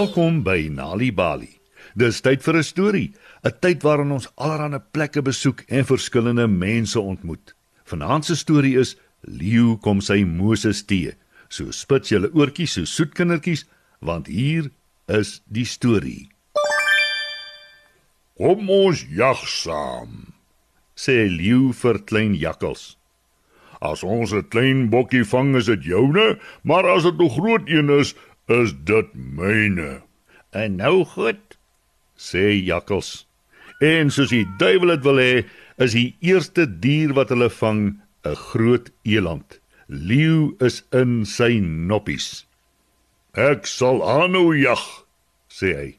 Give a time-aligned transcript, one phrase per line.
[0.00, 1.50] Welkom by Nali Bali.
[1.92, 3.12] Dis tyd vir 'n storie,
[3.44, 7.52] 'n tyd waarin ons allerlei plekke besoek en verskillende mense ontmoet.
[7.84, 11.12] Vanaand se storie is Leeu kom sy Moses tee.
[11.50, 13.66] So spit julle oortjies so soet kindertjies,
[14.00, 14.70] want hier
[15.06, 16.30] is die storie.
[18.38, 20.32] Kom ons jag saam,
[20.96, 22.96] sê Leeu vir klein jakkals.
[23.82, 27.90] As ons 'n klein bokkie vang, is dit joune, maar as dit 'n groot een
[27.90, 28.14] is,
[28.48, 30.02] is dit myne.
[30.50, 31.58] En nou goed,
[32.16, 33.26] sê jakkals.
[33.80, 35.34] En soos die duiwel dit wil hê,
[35.80, 39.60] is die eerste dier wat hulle vang 'n groot eland.
[39.88, 42.46] Leeu is in sy noppies.
[43.34, 44.82] Ek sal aanhou jag,
[45.48, 45.90] sê hy.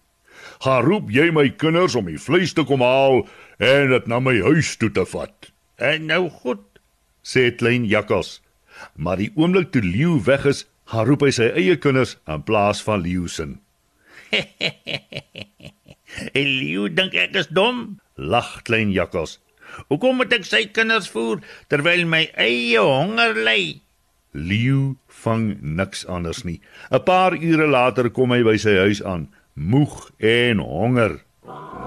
[0.62, 3.28] Gaan roep jy my kinders om die vleis te kom haal
[3.60, 5.52] en dit na my huis toe te vat.
[5.78, 6.64] En nou goed,
[7.24, 8.42] sê klein jakkals.
[8.96, 12.82] Maar die oomblik toe leeu weg is, gaan roep hy sy eie kinders in plaas
[12.84, 13.46] van leeu se.
[16.36, 19.38] leeu dink ek is dom, lag klein jakkals.
[19.88, 21.40] Hoekom moet ek sy kinders voer
[21.72, 23.80] terwyl my eie honger ly?
[24.36, 26.60] Leeu vang niks anders nie.
[26.92, 31.24] 'n Paar ure later kom hy by sy huis aan, moeg en honger.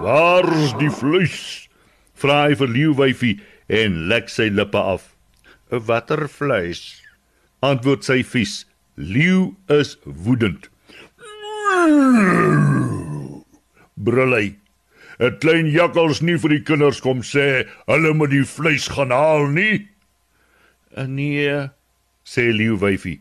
[0.00, 1.68] "Waar's die vleis?"
[2.14, 5.12] vra hy vir Leeu wyfie en lek sy lippe af.
[5.68, 7.02] "Watter vleis?"
[7.60, 8.64] antwoord sy vies.
[8.94, 10.68] Leeu is woedend.
[13.94, 14.54] Brul hy.
[15.18, 19.46] 'n Klein jakkals nie vir die kinders kom sê hulle moet die vleis gaan haal
[19.50, 19.86] nie.
[20.94, 21.70] Nee,
[22.22, 23.20] sê Leeu wyfie.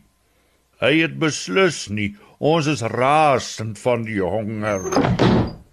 [0.78, 2.14] Hy het beslis nie.
[2.38, 4.90] Ons is rasend van die honger.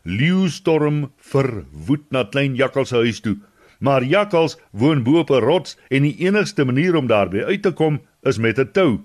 [0.05, 3.37] Leeu storm verwoed na klein jakkals se huis toe.
[3.81, 7.71] Maar jakkals woon bo op 'n rots en die enigste manier om daarby uit te
[7.71, 9.01] kom is met 'n tou.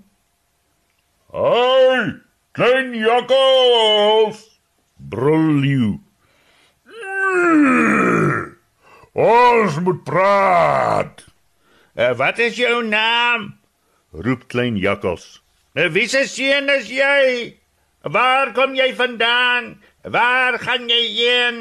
[1.37, 2.17] "Hey,
[2.53, 4.61] klein jakkals!"
[4.97, 6.01] brul Leeu.
[9.13, 11.25] Ons moet praat.
[11.97, 13.57] Uh, wat is jou naam?
[14.13, 15.43] roep klein jakkals.
[15.75, 17.57] Uh, wie se seun is jy?
[18.05, 19.77] Waar kom jy vandaan?
[20.05, 21.59] Waar gaan jy heen?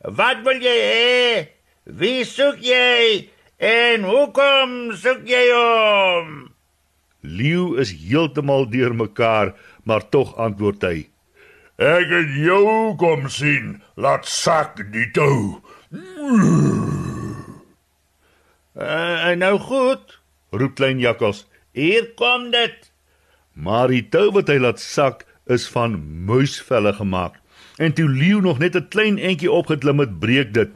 [0.00, 1.44] Wat wil jy hê?
[1.84, 3.30] Wie soek jy?
[3.58, 6.53] En hoekom soek jy hom?
[7.24, 10.96] Leeu is heeltemal deurmekaar, maar tog antwoord hy:
[11.80, 13.80] Ek het jou kom sien.
[13.96, 15.62] Laat sak die tou.
[18.74, 20.18] Uh, nou goed,
[20.52, 21.46] roep klein jakkals.
[21.72, 22.92] Hier kom dit.
[23.56, 25.96] Maar die tou wat hy laat sak is van
[26.28, 27.40] muisvelle gemaak.
[27.80, 30.70] En toe leeu nog net 'n klein entjie opgeklim het, breek dit.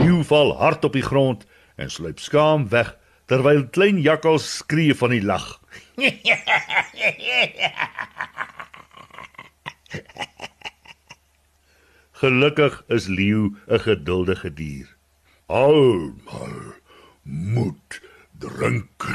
[0.00, 1.46] Leeu val hard op die grond
[1.76, 2.94] en sluip skaam weg
[3.30, 5.46] terwyl klein jakkals skree van die lag.
[12.20, 14.88] Gelukkig is leeu 'n geduldige dier.
[15.46, 16.74] Almal
[17.22, 18.00] moet
[18.38, 19.08] drink.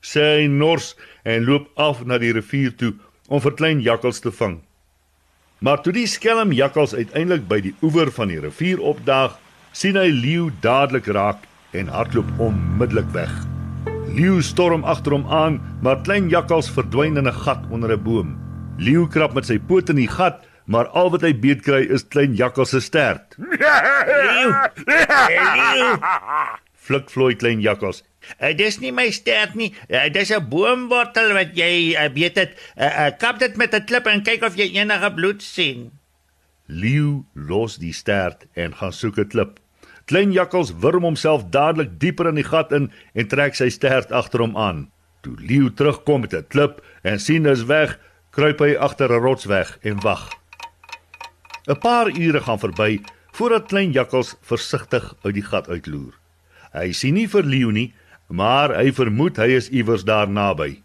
[0.00, 0.94] Sê hy nors
[1.24, 2.94] en loop af na die rivier toe
[3.28, 4.60] om vir klein jakkals te vang.
[5.58, 9.38] Maar toe die skelm jakkals uiteindelik by die oewer van die rivier opdaag,
[9.72, 13.32] sien hy leeu dadelik raak en hardloop onmiddellik weg.
[14.14, 18.36] Leeu storm agter hom aan, maar klein jakkals verdwyn in 'n gat onder 'n boom.
[18.78, 22.08] Leeu krap met sy poot in die gat, maar al wat hy beet kry is
[22.08, 23.36] klein jakkals se stert.
[23.38, 24.54] Leeu.
[24.86, 25.98] Leeu.
[26.84, 28.02] Flik vloei klein jakkals.
[28.40, 29.72] Uh, dis nie my stert nie.
[29.88, 32.50] Uh, dis 'n boomwortel wat jy uh, weet dit.
[32.76, 35.90] Uh, uh, kap dit met 'n klip en kyk of jy enige bloed sien.
[36.66, 39.63] Leeu los die stert en gaan soek 'n klip.
[40.04, 44.42] Klein jakkals wurm homself dadelik dieper in die gat in en trek sy stert agter
[44.44, 44.88] hom aan.
[45.24, 47.98] Toe leeu terugkom met 'n klip en sien is weg,
[48.30, 50.28] kruip hy agter 'n rots weg en wag.
[51.68, 53.00] 'n Paar ure gaan verby
[53.32, 56.12] voordat klein jakkals versigtig uit die gat uitloer.
[56.72, 57.94] Hy sien nie vir leeu nie,
[58.28, 60.82] maar hy vermoed hy is iewers daar naby.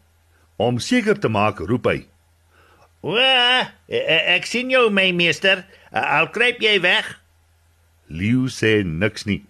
[0.57, 2.05] Om seker te maak, roep hy:
[3.01, 3.15] "O,
[3.87, 5.65] ek sien jou, my meester.
[5.91, 7.19] Al kruip jy weg."
[8.09, 9.43] Leeu sê niks nie.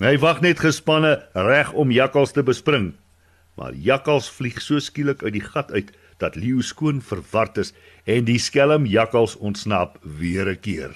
[0.00, 2.94] Hy wag net gespanne reg om jakkals te bespring.
[3.58, 7.74] Maar jakkals vlieg so skielik uit die gat uit dat Leeu skoon verward is
[8.08, 10.92] en die skelm jakkals ontsnap weer 'n keer.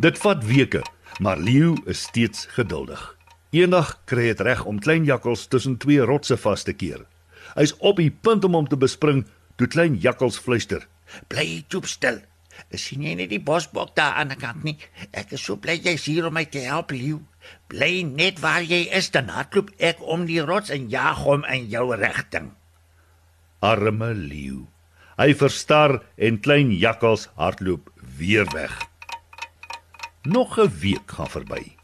[0.00, 0.82] Dit vat weke,
[1.20, 3.16] maar Leeu is steeds geduldig.
[3.50, 7.06] Eendag kry dit reg om klein jakkals tussen twee rotse vas te keer.
[7.54, 9.26] Hy's op die punt om hom te bespring
[9.56, 10.86] toe klein jakkals fluister:
[11.28, 12.22] "Bly stil.
[12.70, 14.78] Sien jy nie die bosbok daar aan die kant nie?
[15.12, 17.20] Ek is so bly jy's hier om my te help, Leeu.
[17.68, 21.68] Bly net waar jy is, dan hardloop ek om die rots en jag hom in
[21.68, 22.52] jou rigting."
[23.62, 24.66] Arme leeu.
[25.20, 28.74] Hy verstar en klein jakkals hardloop weer weg.
[30.24, 31.76] Nog 'n week gaan verby.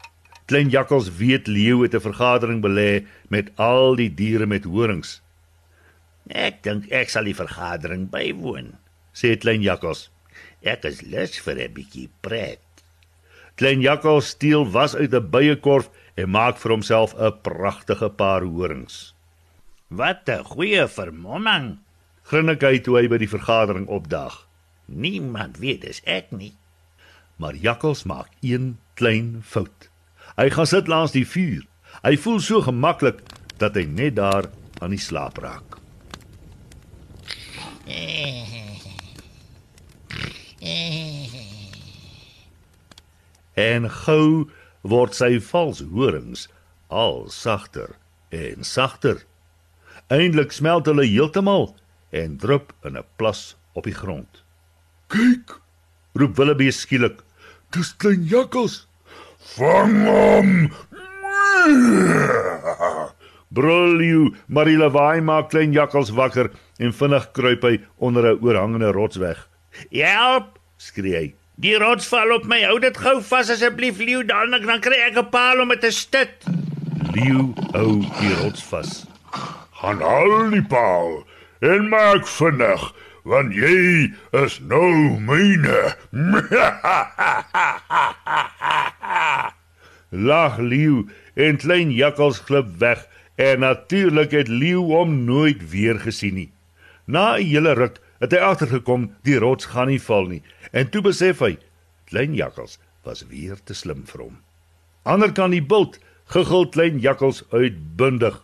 [0.45, 5.21] Klein jakkals weet leeu het 'n vergadering belê met al die diere met horings.
[6.27, 8.77] Ek dink ek sal die vergadering bywoon,
[9.13, 10.09] sê klein jakkals.
[10.61, 12.59] Ek is lus vir 'n bietjie pret.
[13.55, 19.13] Klein jakkals steel was uit 'n byekorf en maak vir homself 'n pragtige paar horings.
[19.87, 21.79] Wat 'n goeie vermomming,
[22.23, 24.47] grinnik hy toe hy by die vergadering opdag.
[24.85, 26.53] Niemand weet dis ek nie.
[27.37, 29.89] Maar jakkals maak een klein fout.
[30.35, 31.65] Hy gaan sit langs die vuur.
[32.03, 33.19] Hy voel so gemaklik
[33.57, 35.79] dat hy net daar aan die slaap raak.
[43.59, 44.47] En gou
[44.87, 46.47] word sy vals horings
[46.87, 47.97] al sagter
[48.29, 49.25] en sagter.
[50.07, 51.73] Eindelik smelt hulle heeltemal
[52.09, 54.43] en drup in 'n plas op die grond.
[55.07, 55.61] "Kyk!"
[56.13, 57.23] roep Willebee skielik.
[57.69, 58.87] "Dis klein jakkals.
[59.55, 60.71] Vang hom!"
[63.55, 68.91] Brul jy, Marila Waai maak klein jakkals wakker en vinnig kruip hy onder 'n oorhangende
[68.91, 69.49] rots weg.
[69.91, 71.33] "Help!" Skree hy.
[71.59, 72.63] "Die rots val op my.
[72.63, 75.91] Hou dit gou vas asseblief, leeu, dan dan kry ek 'n paal om dit te
[75.91, 76.43] stit."
[77.13, 79.05] Leeu hou die rots vas.
[79.81, 81.23] "Gaan haal die paal
[81.61, 82.93] en maak vinnig,
[83.23, 85.95] want jy is nou myne."
[90.09, 91.05] Lag leeu
[91.35, 96.51] en klein jakkals glip weg en natuurlik het leeu hom nooit weer gesien nie.
[97.05, 101.03] Na 'n hele ruk het hy agtergekom die rots gaan nie val nie en toe
[101.05, 101.55] besef hy
[102.09, 102.77] klein jakkals
[103.07, 104.37] was weer te slim vir hom.
[105.03, 105.99] Ander kan die bult
[106.29, 108.37] gegil klein jakkals uitbundig.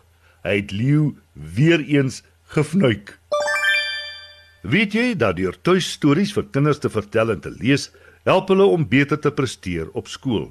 [0.46, 2.22] Hy het leeu weer eens
[2.54, 3.18] gefnuik.
[4.66, 7.90] Weet jy dat deur tuistories vir kinders te vertel en te lees,
[8.26, 10.50] help hulle om beter te presteer op skool?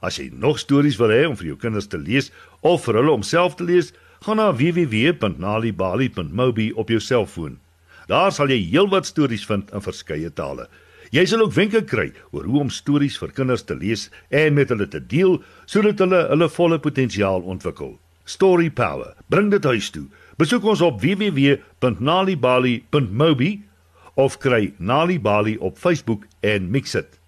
[0.00, 3.12] As jy nog stories wil hê om vir jou kinders te lees of vir hulle
[3.12, 3.92] om self te lees,
[4.24, 7.58] gaan na www.nalibali.mobi op jou selfoon.
[8.06, 10.68] Daar sal jy heelwat stories vind in verskeie tale.
[11.14, 14.68] Jy sal ook wenke kry oor hoe om stories vir kinders te lees en met
[14.72, 17.98] hulle te deel sodat hulle hulle volle potensiaal ontwikkel.
[18.24, 19.14] Story Power.
[19.28, 20.06] Bring dit huis toe.
[20.40, 23.62] Besoek ons op www.nalibali.mobi
[24.14, 27.18] of kry Nalibali op Facebook en mix dit.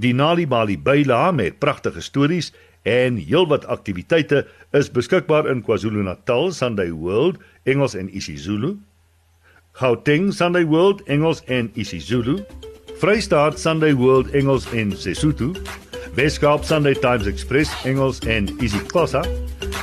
[0.00, 2.52] Die Nalibali byla met pragtige stories
[2.82, 8.76] en heelwat aktiwiteite is beskikbaar in KwaZulu-Natal Sunday World Engels en isiZulu.
[9.72, 12.38] Gauteng Sunday World Engels en isiZulu.
[12.98, 15.52] Vrystaat Sunday World Engels en Sesotho.
[16.14, 19.24] Weskaap Sunday Times Express Engels en isiXhosa.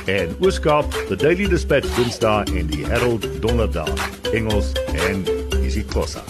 [0.06, 3.90] En Ooskaap The Daily Dispatch Dinsdae en die Herald Donderdag
[4.32, 4.72] Engels
[5.08, 5.24] en
[5.64, 6.22] isiXhosa.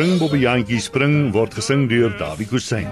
[0.00, 2.88] Spring Bobbejantjie spring word gesing deur Dawie Kusyn.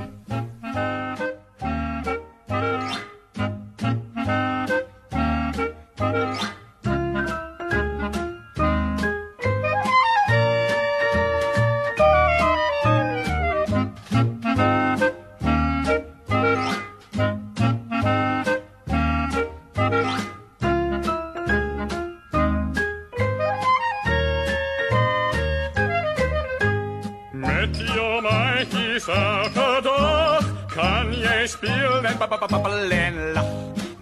[32.18, 33.46] Speel en papapappel en lag.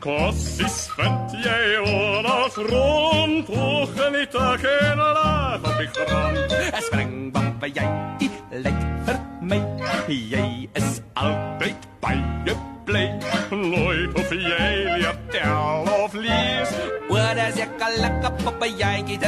[0.00, 6.52] Kossies vind jy oorals rond, hoog in die tak en laag op die grond.
[6.52, 7.88] Een springbok jy
[8.62, 9.60] lyk vir my.
[10.06, 12.56] Jy is altyd baie
[12.86, 13.06] bly.
[13.50, 16.74] Nooit hoef jy leer tel of lees.
[17.10, 19.18] Wat as ek 'n lekker papajaatjie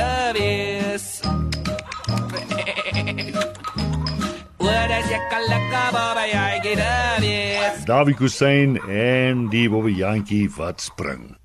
[5.18, 7.84] Wat as ek 'n lekker papajaatjie te wees?
[7.84, 11.37] Dawie Kusyn en die Bobbejantjie wat spring.